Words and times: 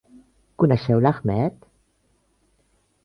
Coneixeu 0.63 1.03
l'Ahmed? 1.07 1.69